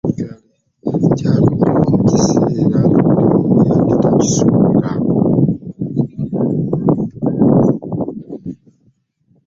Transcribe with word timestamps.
Kyaguddewo 1.15 1.79
mu 1.89 1.97
kiseera 2.07 2.79
nga 2.87 2.99
buli 3.03 3.23
omu 3.35 3.53
wabadde 3.57 3.95
takisuubira. 4.01 4.91